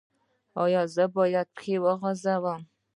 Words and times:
ایا 0.63 0.81
زه 0.95 1.03
باید 1.15 1.47
پښې 1.55 1.75
وغځوم؟ 1.85 2.61